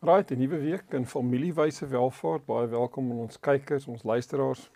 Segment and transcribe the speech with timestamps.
[0.00, 2.44] Right, 'n nuwe week in familiewyse welvaart.
[2.44, 4.70] Baie welkom aan ons kykers, ons luisteraars.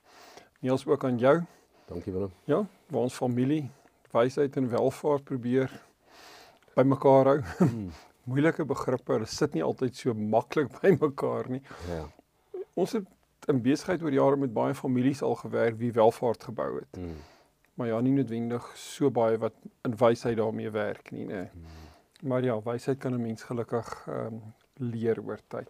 [0.61, 1.43] Niels ook aan jou.
[1.87, 2.33] Dankie Willem.
[2.45, 3.71] Ja, waar ons familie
[4.11, 5.83] wysheid en welvaart probeer
[6.75, 7.41] bymekaar hou.
[7.73, 7.91] Mm.
[8.25, 11.63] Moeilike begrippe, hulle sit nie altyd so maklik bymekaar nie.
[11.89, 12.07] Ja.
[12.75, 13.07] Ons het
[13.47, 16.99] in besigheid oor jare met baie families al gewerk wie welvaart gebou het.
[16.99, 17.15] Mm.
[17.75, 21.47] Maar ja, nie noodwendig so baie wat in wysheid daarmee werk nie, nê.
[21.53, 21.79] Mm.
[22.23, 24.43] Maar ja, wysheid kan 'n mens gelukkig ehm um,
[24.83, 25.69] leer oor tyd.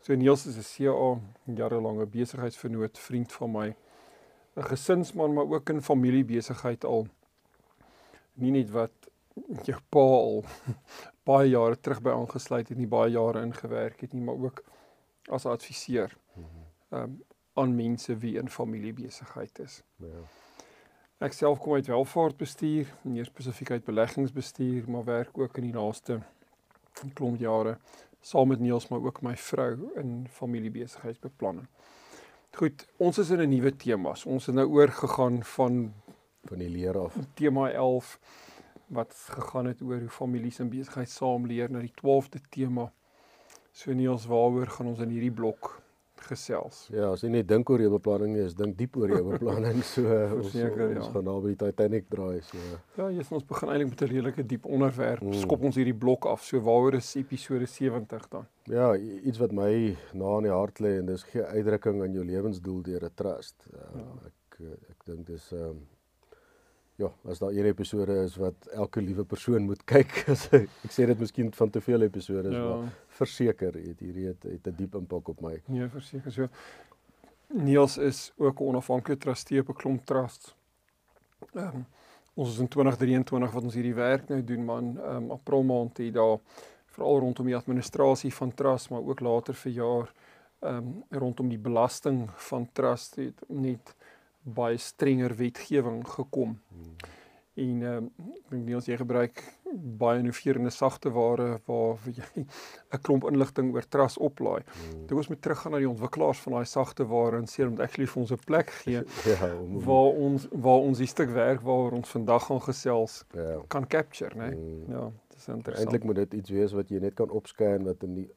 [0.00, 3.74] So Niels is 'n CA, jarelange besigheidsvernoot, vriend van my.
[4.56, 7.06] 'n Gesinsman, maar ook in familiebesigheid al.
[8.34, 8.92] Nie net wat
[9.64, 10.44] jou pa al
[11.28, 14.64] baie jare terug by aangesluit het, nie baie jare ingewerk het nie, maar ook
[15.28, 16.16] as adviseur.
[16.90, 17.22] Ehm um,
[17.56, 19.82] aan mense wie in familiebesigheid is.
[19.96, 20.20] Ja.
[21.24, 26.18] Ek self kom uit welvaartbestuur, meer spesifiek uit beleggingsbestuur, maar werk ook in die laaste
[27.14, 27.78] klomp jare
[28.20, 31.68] saam met Niels maar ook my vrou in familiebesigheidsbeplanning.
[32.56, 34.14] Goed, ons is in 'n nuwe tema.
[34.24, 35.94] Ons het nou oorgegaan van
[36.44, 37.16] van die leer af.
[37.34, 38.18] Tema 11
[38.86, 42.92] wat gegaan het oor hoe families en besigheid saam leer na die 12de tema.
[43.72, 45.82] So Niels, waaroor gaan ons in hierdie blok
[46.20, 46.88] gesels.
[46.90, 49.82] Ja, as jy net dink oor jou beplanning nie, is dink diep oor jou beplanning.
[49.82, 51.00] So ons, Verseker, ja.
[51.00, 52.58] ons gaan naby die Titanic draai so.
[52.96, 55.22] Ja, jy ons begin eintlik met 'n redelike diep onderwerp.
[55.22, 55.32] Mm.
[55.42, 56.42] Skop ons hierdie blok af.
[56.44, 58.46] So waaroor is episode 70 dan?
[58.64, 62.24] Ja, iets wat my na in die hart lê en dis gee uitdrukking aan jou
[62.24, 63.66] lewensdoel deur 'n trust.
[63.72, 64.02] Uh, Ja.
[64.26, 65.86] Ek eh, ek dink dis ehm um,
[66.96, 71.06] ja, as daar een episode is wat elke liewe persoon moet kyk, as ek, sê
[71.06, 72.62] dit miskien van te veel episode is, Ja.
[72.76, 75.62] maar verseker het hierdie het, het 'n diep impak op my.
[75.66, 76.48] Nee, verseker so.
[77.52, 80.54] Niels is ook 'n onafhanklike trustee op 'n klomp trusts.
[81.54, 81.86] Ehm um,
[82.34, 84.98] ons is in 2023 wat ons hierdie werk nou doen, man.
[84.98, 86.38] Ehm um, April maand het daar
[86.86, 90.12] veral rondom die administrasie van trust, maar ook later vir jaar
[90.60, 93.94] ehm um, rondom die belasting van trust het net
[94.46, 96.58] baie strenger wetgewing gekom.
[96.68, 96.96] Hmm.
[97.56, 99.40] En ehm um, ek dink Niels jy gebruik
[100.00, 104.60] baie innoverende sagte ware waar jy 'n klomp inligting oor trust oplaai.
[104.62, 105.06] Hmm.
[105.08, 108.06] Toe ons moet teruggaan na die ontwikkelaars van daai sagte ware en sê moet actually
[108.12, 109.02] vir ons 'n plek gee
[109.32, 113.24] Ja, om, om waar ons waar ons die stuk werk waaroor ons vandag gaan gesels
[113.32, 113.62] ja.
[113.68, 114.50] kan capture, né?
[114.50, 114.60] Nee?
[114.60, 114.92] Mm.
[114.92, 115.86] Ja, dis interessant.
[115.86, 118.28] Eintlik moet dit iets wees wat jy net kan opscan wat in die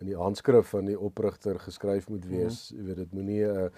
[0.00, 2.70] in die handskrif van die oprigter geskryf moet wees.
[2.76, 3.68] Jy weet dit moenie 'n uh,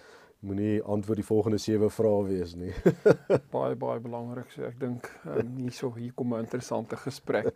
[0.43, 2.73] moenie antwoord die volgende sewe vrae wees nie.
[3.55, 4.51] baie baie belangrik.
[4.55, 7.53] So ek dink um, hierso hier kom 'n interessante gesprek.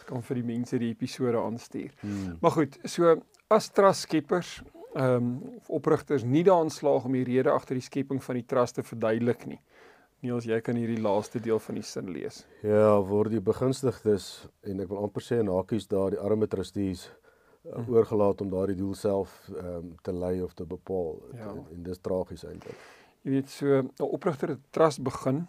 [0.00, 1.92] Ek kan vir die mense die episode aanstuur.
[2.00, 2.38] Hmm.
[2.40, 3.16] Maar goed, so
[3.48, 4.60] as trust skeppers,
[4.94, 8.74] ehm um, oprigters nie daarin slaag om die rede agter die skepping van die trust
[8.74, 9.60] te verduidelik nie.
[10.20, 12.42] Niels, jy kan hierdie laaste deel van die sin lees.
[12.62, 17.06] Ja, word die begunstigdes en ek wil amper sê in hakies daar die arme trustees
[17.64, 17.92] uh, Mhm.
[17.94, 21.22] oorgelaat om daardie doel self ehm um, te lei of te bepaal.
[21.34, 21.48] Ja.
[21.50, 22.76] En, en dis tragies eintlik.
[23.22, 25.46] Jy weet so 'n oprigter het trust begin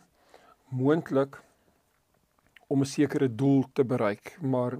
[0.69, 1.41] moontlik
[2.67, 4.77] om 'n sekere doel te bereik, maar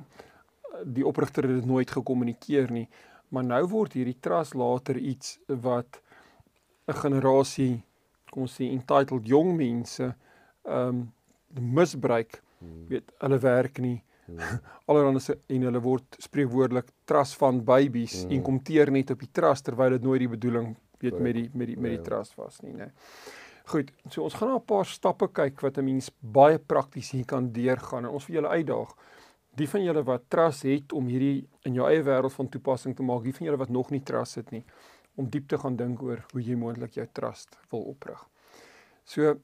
[0.85, 2.89] die oprigter het dit nooit gekommunikeer nie.
[3.29, 6.01] Maar nou word hierdie trust later iets wat
[6.87, 7.83] 'n generasie
[8.29, 10.15] kom ons sê entitled jong mense
[10.63, 11.13] ehm um,
[11.73, 12.41] misbruik.
[12.59, 12.87] Hmm.
[12.87, 14.03] Weet, hulle werk nie.
[14.87, 18.33] Allerhande se en hulle word spreekwoordelik trust van babies Mhm.
[18.33, 21.49] en kom teer net op die trust terwyl dit nooit die bedoeling weet met die
[21.53, 22.03] met die met die Ja.
[22.03, 22.91] trust was nie, né.
[23.65, 27.25] Goed, so ons gaan na 'n paar stappe kyk wat 'n mens baie prakties hier
[27.25, 28.93] kan deurgaan en ons vir julle uitdaag.
[29.55, 33.03] Die van julle wat trust het om hierdie in jou eie wêreld van toepassing te
[33.03, 34.63] maak, die van julle wat nog nie trust het nie,
[35.17, 38.25] om diep te gaan dink oor hoe jy moontlik jou trust wil oprig.
[39.03, 39.35] So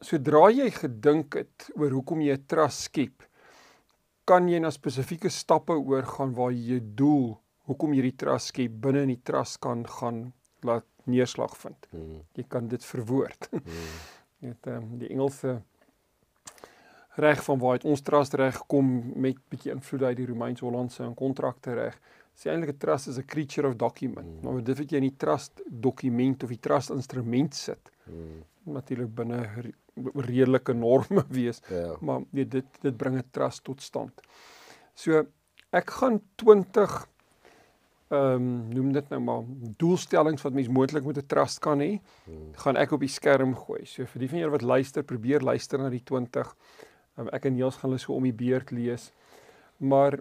[0.00, 3.22] sodra jy gedink het oor hoekom jy 'n trust skep,
[4.26, 7.26] kan jy na spesifieke stappe oorgaan waar jy jou doel,
[7.70, 10.32] hoekom jy die trust skep, binne in die trust kan gaan
[10.66, 11.88] laat neerslag vind.
[11.92, 12.20] Hmm.
[12.34, 13.50] Jy kan dit verwoord.
[13.56, 13.96] Hmm.
[14.44, 15.62] Jy weet ehm um, die Engelse
[17.16, 21.14] reg van waar uit ons trust reg kom met bietjie invloed uit die Romeins-Hollandse en
[21.16, 21.96] kontrakte reg.
[22.36, 24.28] Sê eintlik 'n trust is a creature of document.
[24.28, 24.42] Mm.
[24.44, 28.44] Maar dit wat jy in die trust dokument of die trust instrument sit, Hmm.
[28.62, 29.40] natuurlik binne
[30.14, 31.96] redelike norme wees, Ja.
[32.00, 34.20] maar nee, dit dit bring 'n trust tot stand.
[34.94, 35.26] So
[35.72, 37.06] ek gaan 20
[38.08, 39.42] ehm um, noem dit nou maar
[39.76, 42.52] doelstellings wat mens moontlik met 'n trust kan hê, hmm.
[42.54, 43.84] gaan ek op die skerm gooi.
[43.84, 46.54] So vir die van julle wat luister, probeer luister na die 20.
[47.16, 49.12] Um, ehm, ek en Niels gaan hulle so om die beurt lees.
[49.78, 50.20] Maar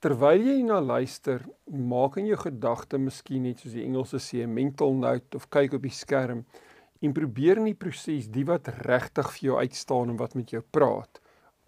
[0.00, 4.92] terwyl jy na luister, maak in jou gedagte miskien net soos die Engelse sê mental
[4.92, 6.44] note of kyk op die skerm
[7.00, 10.62] en probeer in die proses die wat regtig vir jou uitstaan en wat met jou
[10.62, 11.20] praat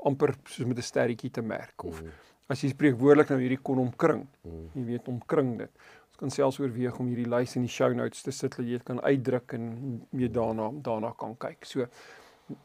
[0.02, 2.08] amper soos met 'n sterretjie te merk of mm.
[2.48, 4.26] as jy spreekwoordelik nou hierdie kon omkring.
[4.44, 4.68] Mm.
[4.74, 5.70] Jy weet omkring dit.
[6.12, 8.78] Ons kan selfs oorweeg om hierdie lys in die show notes te sit dat jy
[8.78, 11.64] dit kan uitdruk en mee daarna daarna kan kyk.
[11.64, 11.86] So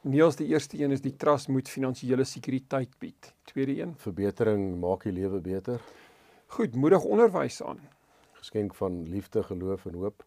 [0.01, 3.33] Niels die eerste een is die trust moet finansiële sekuriteit bied.
[3.47, 5.79] Tweede een, verbetering maak die lewe beter.
[6.57, 7.79] Goed, moedig onderwys aan.
[8.41, 10.25] Geskenk van liefde, geloof en hoop.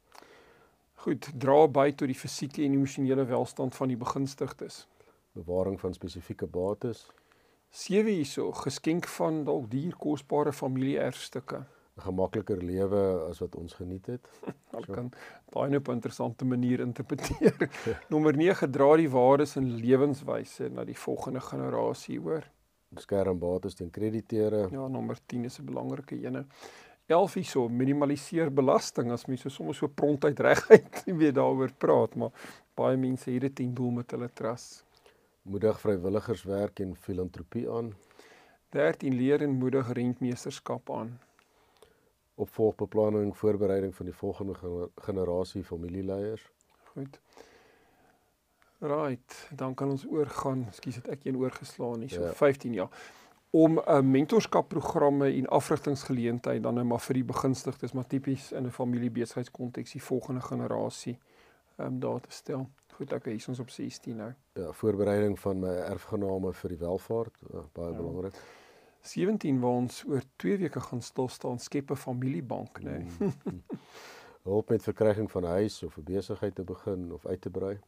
[1.01, 4.83] Goed, dra by tot die fisieke en emosionele welstand van die begunstigdes.
[5.33, 7.07] Bewaring van spesifieke bates.
[7.73, 11.63] Sewe hierso, geskenk van dalk duur kosbare familieerfstukke.
[11.97, 13.01] 'n Gemakliker lewe
[13.31, 14.29] as wat ons geniet het.
[14.79, 14.93] Ek so.
[14.93, 15.09] kan
[15.55, 17.71] daai nou op 'n interessante manier interpreteer.
[18.13, 22.45] Nommer 9 dra die waardes en lewenswyse na die volgende generasie, hoor.
[22.93, 24.69] Beskerm bates teen krediteure.
[24.71, 26.45] Ja, nommer 10 is 'n belangrike ene.
[27.11, 32.53] 11 hierso minimaliseer belasting as mense soms so prontuit reguit nie weet daaroor praat maar
[32.79, 34.85] baie mense dit ten doel met hulle trust
[35.43, 37.95] moedig vrywilligerswerk en filantropie aan.
[38.69, 41.21] 13 leer en moedig rentmeesterskap aan.
[42.35, 44.55] Opvolgbeplanning voorbereiding van die volgende
[44.95, 46.51] generasie familieleiers.
[46.93, 47.21] Goed.
[48.79, 50.65] Right dan kan ons oorgaan.
[50.69, 52.33] Ekskuus het ek een oorgeslaan hier so ja.
[52.33, 52.89] 15 jaar
[53.51, 58.67] om 'n uh, mentorskapprogramme en afrigtingsgeleenthede dan net maar vir die begunstigdes maar tipies in
[58.67, 61.19] 'n familiebesigheidskonteks die volgende generasie
[61.77, 62.69] ehm um, daar te stel.
[62.95, 64.33] Goed, ek is ons op 16 nou.
[64.53, 67.97] Ja, voorbereiding van my erfgename vir die welvaart, uh, baie ja.
[67.97, 68.35] belangrik.
[69.01, 72.83] 17 waar ons oor 2 weke gaan stil staan skep 'n familiebank.
[72.83, 73.07] Nee.
[73.19, 73.63] Mm.
[74.51, 77.79] Hulp met verkryging van 'n huis of 'n besigheid te begin of uit te brei.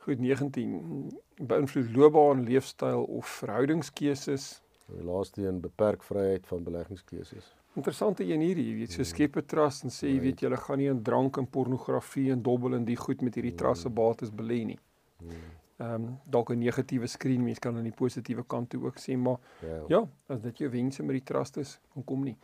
[0.00, 4.62] Goed 19 beïnvloed loopbaan, leefstyl of verhoudingskeuses.
[4.90, 7.54] Die laaste een beperk vryheid van beleggingskeuses.
[7.78, 9.10] Interessante een hierdie, jy weet, so hmm.
[9.12, 12.42] skep 'n trust en sê jy weet julle gaan nie in drank en pornografie en
[12.42, 14.78] dobbel en die goed met hierdie trust se bates belê nie.
[15.20, 15.44] Hmm.
[15.80, 19.16] Ehm um, dalk 'n negatiewe skreen mens kan aan die positiewe kant toe ook sê
[19.16, 22.36] maar ja, ja as dit jou wense met die trust is, kom nie.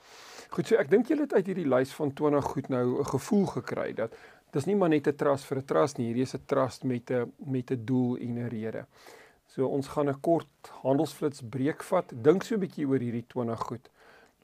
[0.50, 3.46] Goed, so ek dink julle het uit hierdie lys van 20 goed nou 'n gevoel
[3.46, 4.14] gekry dat
[4.52, 7.10] dis nie maar net 'n trust vir 'n trust nie, hierdie is 'n trust met
[7.10, 8.86] 'n met 'n doel en 'n rede.
[9.46, 12.12] So ons gaan 'n kort handelsflits breek vat.
[12.22, 13.90] Dink so 'n bietjie oor hierdie 20 goed.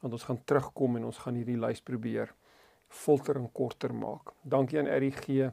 [0.01, 2.35] Want ons gaan terugkom en ons gaan hierdie lys probeer
[2.89, 4.33] filter en korter maak.
[4.43, 5.51] Dankie aan RGG.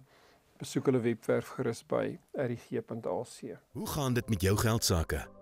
[0.57, 3.57] Besoek hulle webwerf gerus by rg.ac.
[3.72, 5.39] Hoe gaan dit met jou geld sake?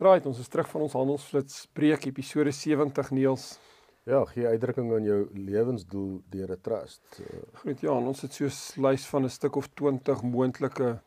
[0.00, 3.50] Right, ons is terug van ons handelsflits breek episode 70 Neels.
[4.08, 7.20] Ja, gee uitdrukking aan jou lewensdoel deur 'n trust.
[7.60, 11.02] Goed, ja, ons het so 'n lys van 'n stuk of 20 moontlike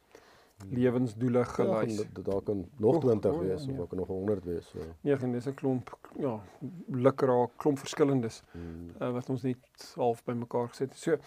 [0.70, 1.98] lewensdoele gelys.
[1.98, 4.68] Ja, daar kan nog 20 oh, wees oh, of ook nog 100 wees.
[4.68, 4.80] So.
[5.02, 6.40] Nee, en dis 'n klomp ja,
[6.88, 8.92] lukraak, klomp verskillendes hmm.
[9.02, 10.98] uh, wat ons net half bymekaar gesit het.
[10.98, 11.18] So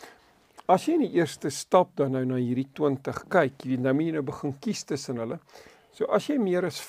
[0.67, 4.05] as jy in die eerste stap dan nou na hierdie 20 kyk, jy nou moet
[4.05, 5.41] jy nou begin kies tussen hulle.
[5.91, 6.81] So as jy meer as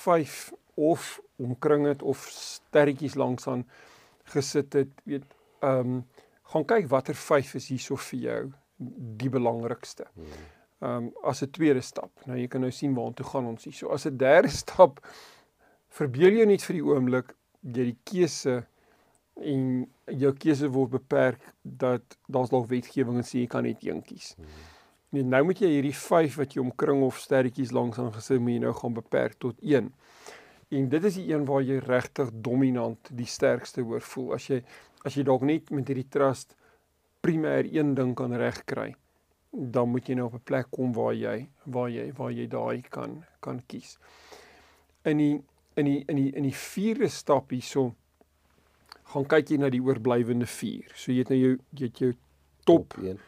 [0.78, 3.66] of omkring het of sterretjies langs aan
[4.34, 5.26] gesit het, weet
[5.64, 6.06] ehm um,
[6.48, 8.42] gaan kyk watter vyf is hierso vir jou
[9.20, 10.06] die belangrikste.
[10.80, 12.10] Ehm um, as 'n tweede stap.
[12.26, 13.74] Nou jy kan nou sien waartoe gaan ons hier.
[13.74, 15.00] So as 'n derde stap
[15.88, 18.62] verbeel jou net vir die oomblik jy die keuse
[19.34, 24.02] en jou keuse word beperk dat daar's dalk wetgewing en sê jy kan net een
[24.02, 24.34] kies.
[25.10, 28.58] Nee, nou moet jy hierdie 5 wat jy omkring of sterretjies langs aan gesit moet
[28.58, 29.92] jy nou gaan beperk tot 1.
[30.68, 34.34] En dit is die een waar jy regtig dominant die sterkste hoor voel.
[34.36, 34.62] As jy
[35.06, 36.56] as jy dalk net met hierdie trust
[37.24, 38.90] primêr een ding kan regkry,
[39.50, 42.82] dan moet jy nou op 'n plek kom waar jy waar jy waar jy daai
[42.82, 43.96] kan kan kies.
[45.04, 45.40] In die
[45.76, 47.94] in die in die in die vierde stap hierso
[49.14, 50.92] gaan kyk jy na die oorblywende 4.
[50.94, 52.12] So jy het nou jou jy het jou
[52.64, 53.18] top 1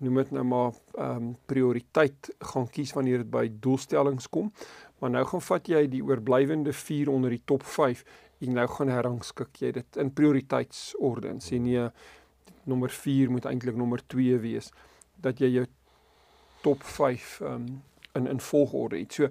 [0.00, 4.52] noem dit nou maar ehm um, prioriteit gaan kies wanneer dit by doelstellings kom.
[5.00, 8.04] Maar nou gaan vat jy die oorblywende 4 onder die top 5
[8.40, 11.88] en nou gaan herrangskik jy dit in prioriteitsorde en sê nee
[12.64, 14.70] nommer 4 moet eintlik nommer 2 wees
[15.20, 15.66] dat jy jou
[16.64, 17.82] top 5 ehm um,
[18.18, 19.12] in in volgorde het.
[19.12, 19.28] So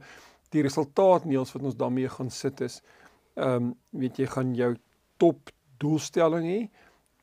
[0.49, 2.81] die resultaat neels wat ons daarmee gaan sit is
[3.35, 4.75] ehm um, weet jy gaan jou
[5.17, 5.49] top
[5.79, 6.61] doelstelling hê,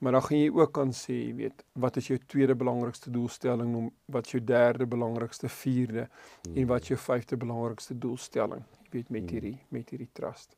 [0.06, 3.72] maar dan gaan jy ook kan sê, weet, wat is jou tweede belangrikste doelstelling,
[4.14, 6.52] wat is jou derde belangrikste, vierde mm.
[6.54, 10.54] en wat is jou vyfde belangrikste doelstelling, jy weet met hierdie met hierdie trust.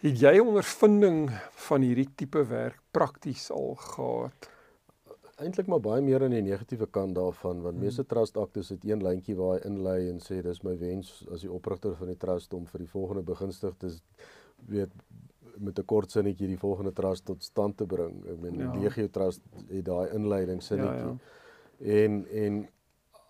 [0.00, 1.28] Het jy ondervinding
[1.66, 4.48] van hierdie tipe werk prakties al gehad?
[5.42, 8.10] eintlik maar baie meer aan die negatiewe kant daarvan want meeste hmm.
[8.14, 11.52] trust actes het een lyntjie waar hy inlei en sê dis my wens as die
[11.52, 14.00] oprigter van die trust om vir die volgende begunstigdes
[14.70, 14.94] weet
[15.56, 18.26] met 'n kort sinnetjie die volgende trust tot stand te bring.
[18.26, 18.74] Ek meen ja.
[18.74, 20.98] Legio Trust het daai inleiding sinnetjie.
[20.98, 21.16] Ja,
[21.78, 22.02] ja.
[22.04, 22.68] En en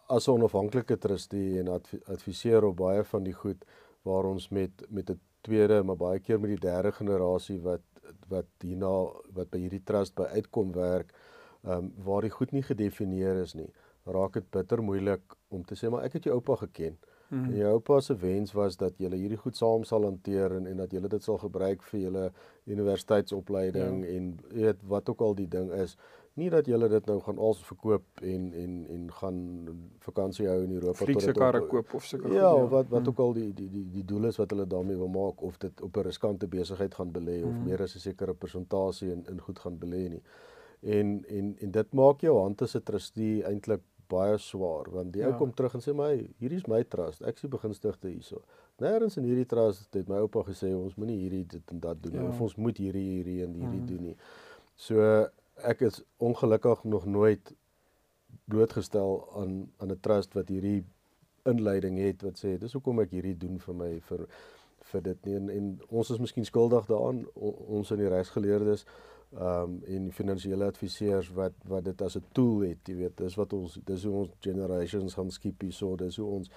[0.07, 1.69] as 'n onafhanklike trustee en
[2.05, 3.65] adviseer op baie van die goed
[4.03, 7.83] waar ons met met 'n tweede maar baie keer met die derde generasie wat
[8.29, 11.15] wat hierna wat by hierdie trust by uitkom werk
[11.65, 13.71] ehm um, waar die goed nie gedefinieer is nie,
[14.05, 16.99] raak dit bitter moeilik om te sê maar ek het jou oupa geken.
[17.29, 17.45] Hmm.
[17.45, 20.83] En jou oupa se wens was dat jy hierdie goed saam sal hanteer en en
[20.83, 22.27] dat jy dit sal gebruik vir julle
[22.65, 24.11] universiteitsopleiding ja.
[24.17, 25.97] en weet wat ook al die ding is.
[26.35, 29.39] Nie dat jy dit nou gaan als verkoop en en en gaan
[30.07, 33.09] vakansie hou in Europa tot dit karre koop of seker ja, ja, wat wat hmm.
[33.09, 35.81] ook al die die die die doel is wat hulle daarmee wil maak of dit
[35.81, 37.65] op 'n riskante besigheid gaan belê of hmm.
[37.65, 40.23] meer as 'n sekere persentasie in in goed gaan belê nie
[40.85, 43.83] en en en dit maak jou hand as 'n trustee eintlik
[44.15, 45.31] baie swaar want die ja.
[45.31, 48.43] ou kom terug en sê my hierdie is my trust ek sien begunstigde hierso
[48.85, 52.21] nêrens in hierdie trust het my oupa gesê ons moenie hierdie dit en dat doen
[52.21, 52.29] ja.
[52.31, 53.91] of ons moet hierdie hierdie en hierdie mm.
[53.93, 54.17] doen nie
[54.87, 55.13] so
[55.73, 57.55] ek is ongelukkig nog nooit
[58.51, 60.83] blootgestel aan aan 'n trust wat hierdie
[61.45, 64.27] inleiding het wat sê dis hoekom ek hierdie doen vir my vir
[64.93, 68.85] vir dit nie en, en ons is miskien skuldig daaraan ons in die regsgeleerdes
[69.35, 73.35] ehm um, en finansiële adviseurs wat wat dit as 'n tool het, jy weet, dis
[73.35, 76.51] wat ons dis hoe ons generations gaan skiep hierso, dis hoe ons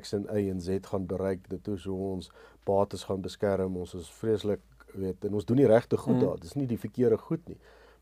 [0.00, 2.30] X en Y en Z gaan bereik, dit is hoe ons
[2.64, 3.76] bates gaan beskerm.
[3.76, 4.60] Ons is vreeslik,
[4.94, 6.20] weet, en ons doen die regte goed mm.
[6.20, 6.38] daar.
[6.40, 7.58] Dis nie die verkeerde goed nie.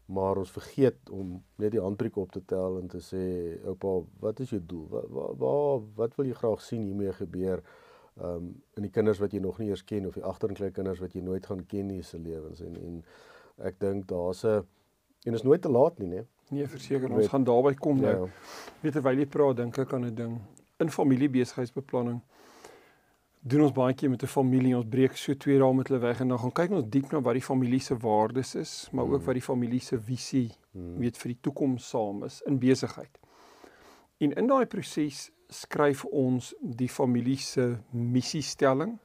[0.07, 3.25] Maar ons vergeet om net die handbriek op te tel en te sê,
[3.65, 4.87] oupa, wat is jou doel?
[4.89, 7.63] Wat wat wat, wat wil jy graag sien hiermee gebeur?
[8.19, 11.13] Ehm um, in die kinders wat jy nog nie eers ken of die agterkleinkinders wat
[11.15, 13.03] jy nooit gaan ken nie se lewens en en
[13.65, 14.67] ek dink daar's 'n
[15.27, 16.27] en is nooit te laat nie, né?
[16.51, 18.27] Nee, verseker, ons gaan daarby kom nou.
[18.27, 18.27] Ja.
[18.81, 20.41] Weet terwyl jy praat, dink ek aan 'n ding.
[20.79, 22.23] In familiebesigheidsbeplanning
[23.41, 26.21] doen ons baie keer met 'n familie, ons breek so twee dae met hulle weg
[26.21, 29.17] en dan gaan kyk ons diep na wat die familie se waardes is, maar ook
[29.17, 29.25] hmm.
[29.25, 30.99] wat die familie se visie hmm.
[30.99, 33.19] weet vir die toekoms saam is in besigheid.
[34.19, 38.99] En in daai proses skryf ons die familie se missiestelling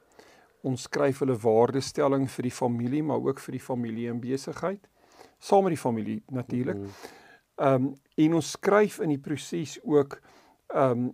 [0.64, 4.88] ons skryf hulle waardestelling vir die familie, maar ook vir die familie en besigheid,
[5.38, 6.80] saam met die familie natuurlik.
[6.80, 7.20] Mhm.
[7.54, 10.20] Ehm um, en ons skryf in die proses ook
[10.72, 11.12] ehm um,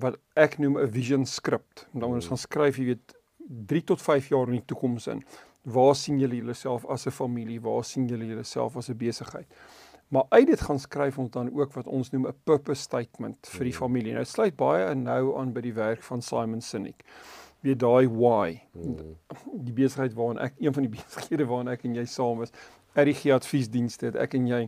[0.00, 1.86] wat ek noem 'n vision script.
[1.92, 2.28] Dan ons mhm.
[2.28, 3.14] gaan skryf, jy weet,
[3.66, 5.22] 3 tot 5 jaar in die toekoms in.
[5.62, 7.60] Waar sien julle julleself as 'n familie?
[7.60, 9.46] Waar sien julle julleself as 'n besigheid?
[10.08, 13.64] Maar uit dit gaan skryf ons dan ook wat ons noem 'n purpose statement vir
[13.64, 13.78] die mhm.
[13.78, 14.12] familie.
[14.12, 17.04] Nou sluit baie nou aan by die werk van Simon Sinek
[17.66, 18.60] weet daai why.
[18.72, 19.16] Hmm.
[19.66, 22.54] Die besigheid waarin ek een van die besighede waarin ek en jy saam is,
[22.96, 24.62] RG adviesdienste het ek en jy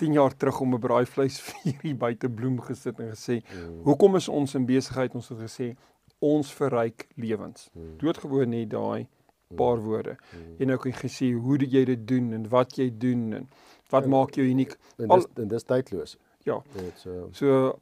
[0.00, 3.82] 10 jaar terug om 'n braaivleis vir hier buite bloem gesit en gesê, hmm.
[3.88, 5.74] "Hoekom is ons in besigheid?" Ons het gesê,
[6.18, 7.96] "Ons verryk lewens." Hmm.
[7.98, 9.06] Doodgewoon net daai
[9.54, 10.16] paar woorde.
[10.30, 10.54] Hmm.
[10.58, 13.48] En jy gesê hoe jy dit doen en wat jy doen en
[13.90, 14.76] wat en, maak jou uniek.
[14.98, 16.16] En dis en dis tydloos.
[16.46, 16.62] Ja.
[16.94, 17.78] So, so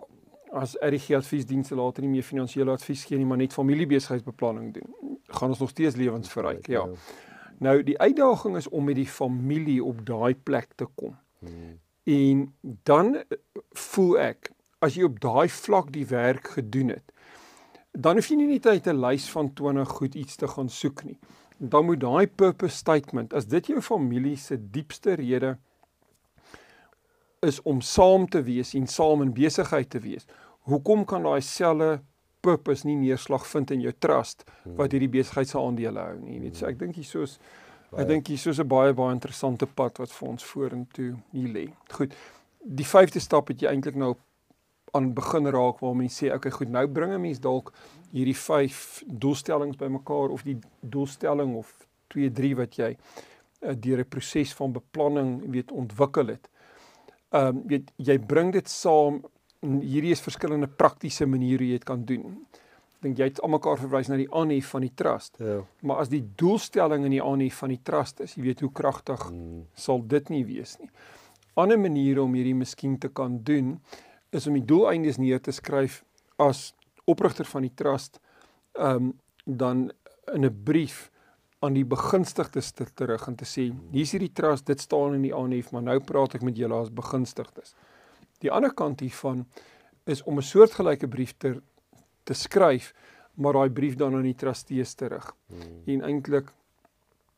[0.52, 5.54] as RG adviesdienste later nie meer finansiële advies gee nie, maar net familiebesigheidsbeplanning doen, gaan
[5.54, 6.66] ons nog steeds lewens verryk.
[6.70, 6.84] Ja.
[7.58, 11.16] Nou die uitdaging is om met die familie op daai plek te kom.
[11.38, 11.78] Hmm.
[12.04, 13.38] En dan eh,
[13.70, 14.50] voel ek
[14.84, 17.12] as jy op daai vlak die werk gedoen het,
[17.92, 21.04] dan hoef jy nie net uit 'n lys van 20 goed iets te gaan soek
[21.04, 21.18] nie.
[21.58, 25.73] Dan moet daai purpose statement, as dit jou familie se diepste rede is
[27.64, 30.26] om saam te wees en saam in besigheid te wees,
[30.70, 32.00] hoekom kan daai selfe
[32.44, 34.76] purpose nie neerslag vind in jou trust hmm.
[34.76, 36.40] wat hierdie besigheid se aandele hou nie?
[36.40, 37.38] Weet so ek dink hier soos
[37.94, 41.66] ek dink hier soos 'n baie baie interessante pad wat vir ons vorentoe hier lê.
[41.92, 42.16] Goed
[42.64, 44.14] die vyfde stap het jy eintlik nou
[44.94, 47.72] aan begin raak waar mense sê okay goed nou bring 'n mens dalk
[48.12, 51.72] hierdie vyf doelstellings bymekaar of die doelstelling of
[52.14, 56.48] 2 3 wat jy uh, deur 'n proses van beplanning weet ontwikkel het.
[57.34, 59.22] Ehm um, weet jy bring dit saam
[59.64, 62.36] En hierdie is verskillende praktiese maniere jy dit kan doen.
[62.98, 65.38] Ek dink jy het almekaar verwys na die aanhef van die trust.
[65.40, 65.60] Ja.
[65.84, 69.28] Maar as die doelstelling in die aanhef van die trust is, jy weet hoe kragtig
[69.30, 69.64] hmm.
[69.76, 70.90] sal dit nie wees nie.
[71.54, 73.76] ander maniere om hierdie miskien te kan doen
[74.34, 76.00] is om die doeleindes neer te skryf
[76.42, 76.72] as
[77.06, 78.18] oprigter van die trust
[78.74, 79.12] ehm um,
[79.44, 79.90] dan
[80.32, 81.10] in 'n brief
[81.64, 85.34] aan die begunstigdes te terug en te sê hier's hierdie trust dit staan in die
[85.34, 87.74] aanhef maar nou praat ek met julle as begunstigdes.
[88.44, 89.46] Die ander kant hiervan
[90.06, 91.60] is om 'n soortgelyke brief te
[92.24, 92.92] te skryf
[93.34, 95.34] maar daai brief dan aan die trustees terug.
[95.48, 95.80] Hmm.
[95.86, 96.52] En eintlik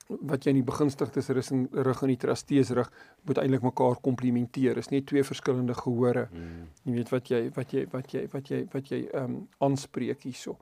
[0.07, 2.91] wat jy in die begunstigdes rig in rig in die trustees rig
[3.27, 4.79] moet eintlik mekaar komplementeer.
[4.79, 6.29] Is nie twee verskillende gehore.
[6.31, 6.69] Mm.
[6.87, 10.23] Jy weet wat jy wat jy wat jy wat jy wat jy ehm um, aanspreek
[10.29, 10.57] hierso.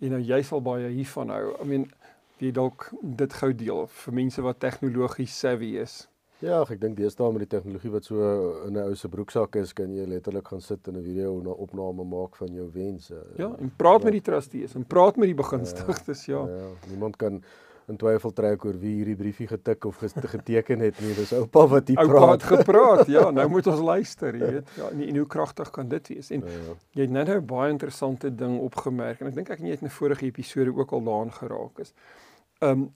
[0.00, 1.44] En nou jy sal baie hiervan hou.
[1.60, 1.90] I mean,
[2.40, 6.08] jy dalk dit gou deel vir mense wat tegnologies savvy is.
[6.40, 8.16] Ja, ek dink deesdae met die tegnologie wat so
[8.66, 11.50] in 'n ou se broeksak is, kan jy letterlik gaan sit en 'n video na
[11.50, 13.16] opname maak van jou wense.
[13.36, 14.04] Ja, en praat ja.
[14.04, 16.46] met die trustees en praat met die begunstigdes, ja.
[16.46, 16.70] Ja, ja.
[16.88, 17.42] niemand kan
[17.90, 21.14] in twyfel trek oor wie hierdie briefie getik of geteken het nie.
[21.14, 22.14] Dis oupa wat hier praat.
[22.14, 23.06] Oupa het gepraat.
[23.06, 24.70] Ja, nou moet ons luister, jy weet.
[24.78, 26.30] Ja, en, en hoe kragtig kan dit wees?
[26.30, 26.76] En ja, ja.
[26.98, 29.98] jy het nou 'n baie interessante ding opgemerk en ek dink ek het in 'n
[29.98, 31.92] vorige episode ook al daaraan geraak is.
[32.60, 32.90] Um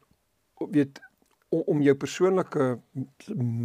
[0.70, 1.00] weet
[1.48, 2.78] om, om jou persoonlike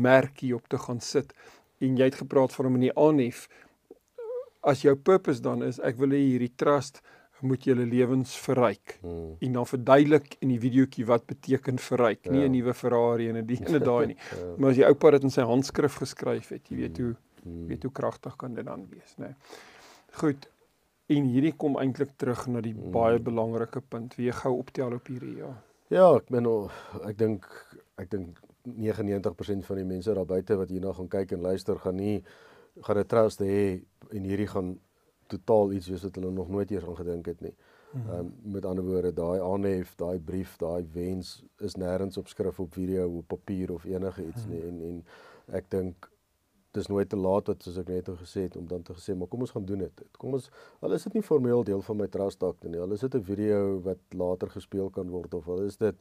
[0.07, 1.33] merkie op te gaan sit
[1.79, 3.47] en jy het gepraat van hom in die aanhef
[4.61, 7.01] as jou purpose dan is ek wil hê hierdie trust
[7.41, 8.97] moet julle lewens verryk.
[9.01, 9.35] Hmm.
[9.39, 12.31] En dan verduidelik in die videoetjie wat beteken verryk, ja.
[12.31, 14.17] nie 'n nuwe Ferrari en 'n die en daai nie.
[14.31, 14.55] ja.
[14.57, 17.05] Maar as die oupa dit in sy handskrif geskryf het, jy weet hmm.
[17.05, 17.67] hoe hmm.
[17.67, 19.25] weet hoe kragtig kan dit dan wees, nê.
[19.27, 19.35] Nee.
[20.11, 20.49] Goed.
[21.07, 22.91] En hierdie kom eintlik terug na die hmm.
[22.91, 24.15] baie belangrike punt.
[24.15, 25.55] Wie gou optel op hierdie ja.
[25.89, 26.45] Ja, ek ben
[27.07, 27.47] ek dink
[27.97, 28.37] ek dink
[28.69, 32.19] 99% van die mense daar buite wat hierna gaan kyk en luister gaan nie
[32.85, 33.81] gaan 'n trust hê
[34.13, 34.77] en hierdie gaan
[35.27, 37.55] totaal iets wees wat hulle nog nooit eers aan gedink het nie.
[37.91, 38.09] Mhm.
[38.09, 42.59] Ehm um, met ander woorde, daai aanhef, daai brief, daai wens is nêrens op skrif
[42.59, 45.03] op video of papier of enige iets nie en en
[45.51, 46.09] ek dink
[46.71, 49.27] dis nooit te laat wat soos ek net gesê het om dan te gesê maar
[49.27, 50.03] kom ons gaan doen dit.
[50.17, 50.49] Kom ons
[50.85, 52.79] al is dit nie formeel deel van my trust doc nie.
[52.79, 55.95] Al is dit 'n video wat later gespeel kan word of al is dit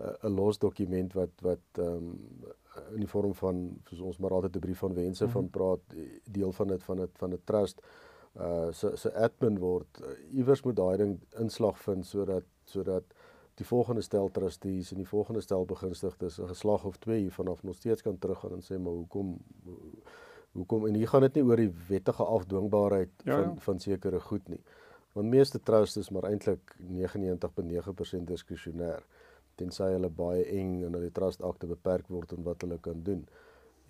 [0.00, 2.18] uh, 'n los dokument wat wat ehm um,
[2.94, 5.40] in die vorm van soos ons maar altyd 'n brief van wense mm -hmm.
[5.40, 5.84] van praat
[6.30, 7.82] deel van dit van dit van 'n trust
[8.40, 13.04] uh so so admin word uh, iewers moet daai ding inslag vind sodat sodat
[13.54, 17.62] die volgende stel trustees en die volgende stel begunstigdes 'n geslag of twee hiervan af
[17.62, 19.38] nog steeds kan teruggaan en sê maar hoekom
[20.52, 20.86] hoekom?
[20.86, 23.54] En hier gaan dit nie oor die wettige afdwingbaarheid ja, van ja.
[23.58, 24.60] van sekere goed nie.
[25.12, 29.04] Want meeste trusts is maar eintlik 99.9% diskresionêr
[29.54, 33.26] tensy hulle baie eng en hulle trust akte beperk word in wat hulle kan doen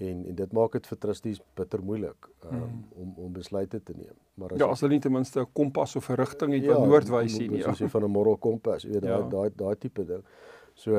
[0.09, 2.85] en en dit maak dit vir trustees bitter moeilik um, hmm.
[3.03, 4.15] om om besluite te neem.
[4.35, 6.75] Maar as Ja, as hulle nie ten minste 'n kompas of 'n rigting het ja,
[6.75, 7.63] wat noordwys sien nie.
[7.63, 9.19] Soos jy van 'n moral kompas, weet ja.
[9.19, 10.25] daai daai daai tipe ding.
[10.75, 10.97] So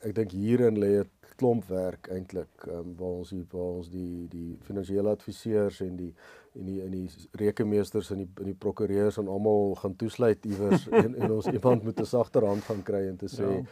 [0.00, 4.28] ek dink hierin lê 'n klomp werk eintlik um, waar ons hier waar ons die
[4.28, 6.12] die finansiële adviseurs en die
[6.54, 7.08] en die in die
[7.40, 11.84] rekenmeesters en die in die prokureurs en almal gaan toesluit iewers en, en ons iemand
[11.84, 13.62] moet 'n sagter hand gaan kry en te sê ja.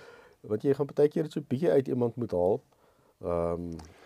[0.52, 2.62] wat jy gaan baie keer so 'n bietjie uit iemand moet haal.
[3.20, 3.98] Ehm um,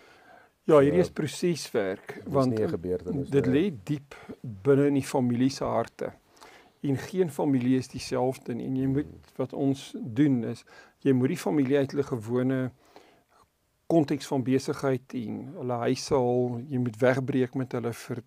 [0.65, 6.09] Ja, hierdie is proseswerk want dit lê diep binne in die familie se harte.
[6.85, 8.65] En geen familie is dieselfde nie.
[8.65, 10.63] En jy moet wat ons doen is
[11.05, 12.59] jy moet die familie uit hulle gewone
[13.93, 18.23] konteks van besigheid en hulle huishoud, jy moet wegbreek met hulle vir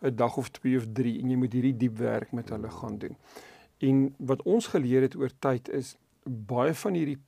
[0.00, 2.98] 'n dag of 2 of 3 en jy moet hierdie diep werk met hulle gaan
[2.98, 3.16] doen.
[3.78, 7.18] En wat ons geleer het oor tyd is baie van hierdie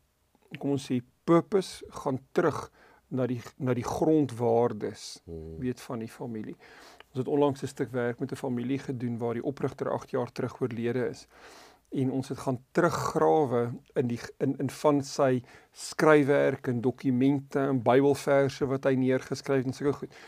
[0.59, 2.71] kom ons sê purpose gaan terug
[3.11, 5.59] na die na die grondwaardes hmm.
[5.63, 6.57] weet van die familie.
[7.11, 10.33] Ons het onlangs 'n stuk werk met 'n familie gedoen waar die oprigter 8 jaar
[10.33, 11.27] terug oorlede is
[11.91, 15.43] en ons het gaan teruggrawe in die in in van sy
[15.73, 20.21] skryfwerk en dokumente en Bybelverse wat hy neergeskryf en sulke goed.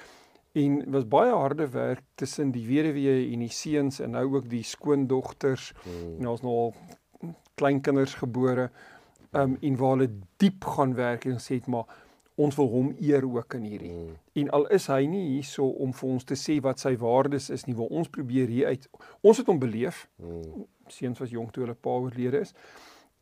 [0.59, 4.65] En was baie harde werk tussen die weduwee en die seuns en nou ook die
[4.67, 5.71] skoondogters.
[5.85, 6.19] Hmm.
[6.19, 6.75] En ons nou al
[7.55, 8.71] kleinkinders gebore.
[9.31, 10.11] Um en waar hulle
[10.43, 11.87] diep gaan werk en sê dit maar
[12.35, 13.91] ons wil hom eer ook in hierdie.
[13.93, 14.15] Mm.
[14.43, 17.67] En al is hy nie hierso om vir ons te sê wat sy waardes is
[17.67, 18.89] nie, wil ons probeer hier uit.
[19.21, 20.07] Ons het hom beleef.
[20.17, 20.65] Mm.
[20.93, 22.55] Seuns was jonk toe hulle pa oorlede is.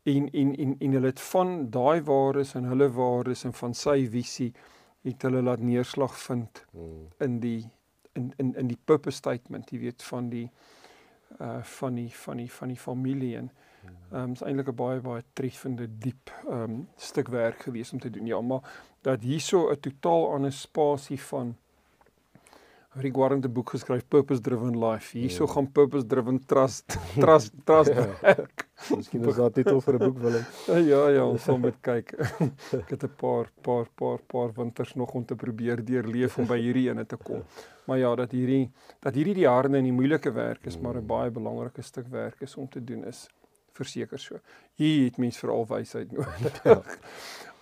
[0.07, 3.99] En en en en hulle het van daai waardes en hulle waardes en van sy
[4.09, 4.51] visie
[5.05, 7.05] het hulle laat neerslag vind mm.
[7.27, 7.61] in die
[8.13, 10.47] in in in die purpose statement, jy weet van die
[11.39, 13.51] uh van die van die van die familie en
[14.11, 17.99] ehm um, is eintlik 'n baie baie treffende diep ehm um, stuk werk gewees om
[17.99, 18.25] te doen.
[18.25, 18.61] Ja, maar
[19.01, 21.55] dat hierso 'n totaal ander spasie van
[22.93, 25.17] Rick Warren 'n boek geskryf Purpose Driven Life.
[25.17, 25.51] Hierso ja.
[25.51, 28.07] gaan Purpose Driven Trust Trust Trust ja.
[28.21, 28.67] werk.
[28.95, 30.39] Miskien is daar titel vir 'n boek wil.
[30.91, 32.11] ja ja, ons sal met kyk.
[32.81, 36.59] Ek het 'n paar paar paar paar winters nog om te probeer deurleef om by
[36.59, 37.43] hierdie ene te kom.
[37.85, 41.05] Maar ja, dat hierdie dat hierdie die harde en die moeilike werk is, maar 'n
[41.05, 43.29] baie belangrike stuk werk is om te doen is
[43.77, 44.39] verseker so.
[44.79, 46.61] Hier het mens veral wysheid nodig.
[46.63, 46.81] Ja.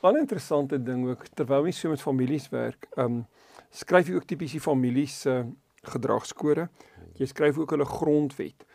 [0.01, 3.25] 'n interessante ding ook terwyl jy so met families werk, ehm um,
[3.69, 5.45] skryf jy ook tipies die families se uh,
[5.83, 6.69] gedragskode.
[7.19, 8.65] Jy skryf ook hulle grondwet.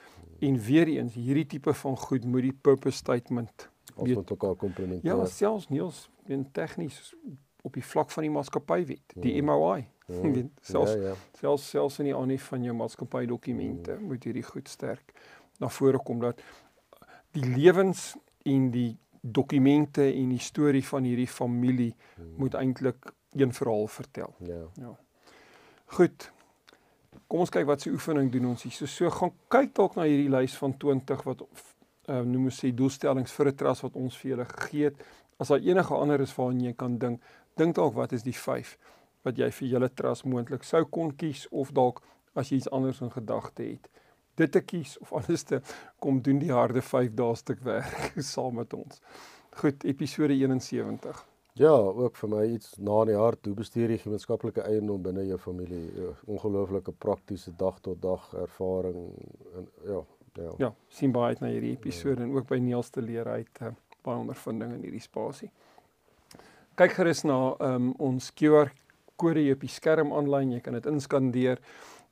[0.40, 5.16] En weer eens, hierdie tipe van goed moet die purpose statement ons moet mekaar komplementeer.
[5.16, 7.14] Ja, selfs Niels, in tegnies
[7.62, 9.50] op die vlak van die maatskappywet, die mm.
[9.50, 9.86] MOI.
[10.06, 10.50] Mm.
[10.60, 11.14] selfs ja, ja.
[11.38, 14.10] selfs selfs in die aanhef van jou maatskappy dokumente mm.
[14.10, 15.14] moet hierdie goed sterk
[15.62, 16.42] na vore kom dat
[17.34, 18.14] die lewens
[18.46, 22.34] en die dokumente en die storie van hierdie familie mm.
[22.40, 24.34] moet eintlik een verhaal vertel.
[24.38, 24.62] Ja.
[24.80, 24.92] Ja.
[25.96, 26.30] Goed.
[27.26, 28.74] Kom ons kyk wat se oefening doen ons hier.
[28.74, 32.70] So so gaan kyk dalk na hierdie lys van 20 wat uh, noem ons sê
[32.76, 35.04] doelstellings vir 'n trust wat ons vir julle gegee het.
[35.40, 37.22] As daar enige ander is waaraan jy kan dink,
[37.56, 38.76] dink dalk wat is die 5
[39.24, 42.02] wat jy vir julle trust moontlik sou kon kies of dalk
[42.34, 43.88] as jy iets anders in gedagte het.
[44.34, 45.60] Dit te kies of anders te
[46.02, 49.00] kom doen die harde 5 dae stuk werk saam met ons.
[49.60, 51.22] Goed, episode 71.
[51.54, 55.22] Ja, ook vir my iets na in die hart, hoe bestuur jy gemeenskaplike eiendom binne
[55.28, 55.84] jou familie?
[55.94, 58.98] Ja, ongelooflike praktiese dag tot dag ervaring
[59.54, 60.00] en ja,
[60.34, 60.54] ja.
[60.58, 62.26] Ja, sien baie uit na hierdie episode ja.
[62.26, 63.70] en ook by Neels te leer uit uh,
[64.02, 65.52] baie ondervinding in hierdie spasie.
[66.74, 68.72] Kyk gerus na um, ons QR
[69.14, 71.62] kode hier op die skerm aanlyn, jy kan dit inskandeer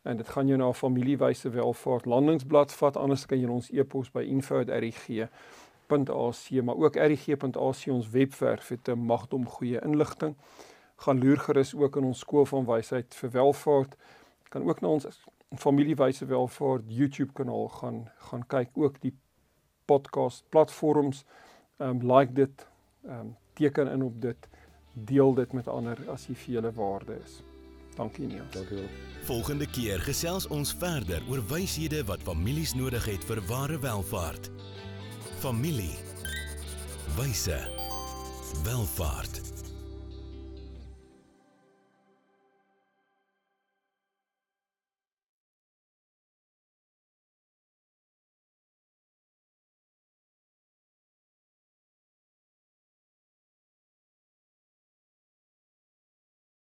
[0.02, 4.22] en dit gaan jou na familiewyse welvaart landingsblad vat anders kan jy ons e-pos by
[4.22, 5.28] info@rg
[5.92, 10.36] rig.ac maar ook rig.ac ons webwerf het 'n magdom goeie inligting.
[10.96, 13.96] Gaan loer gerus ook in ons skool van wysheid vir welvaart.
[14.48, 15.06] Kan ook na ons
[15.56, 19.16] familiewyse welvaart YouTube kanaal gaan gaan kyk ook die
[19.84, 21.24] podcast platforms.
[21.76, 22.66] Ehm um, like dit,
[23.04, 24.48] ehm um, teken in op dit,
[24.92, 27.51] deel dit met ander as jy vir julle waarde is.
[27.96, 28.50] Dankie Niels.
[28.50, 28.88] Dankie.
[29.22, 34.50] Volgende keer gesels ons verder oor wyshede wat families nodig het vir ware welvaart.
[35.38, 35.94] Familie.
[37.16, 37.60] Wyse.
[38.64, 39.51] Welvaart.